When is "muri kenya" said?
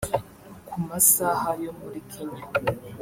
1.79-2.43